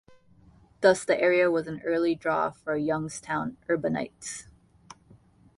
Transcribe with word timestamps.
Thus 0.81 1.05
the 1.05 1.21
area 1.21 1.51
was 1.51 1.67
an 1.67 1.83
early 1.85 2.15
draw 2.15 2.49
for 2.49 2.75
Youngstown 2.75 3.57
urbanites. 3.69 4.47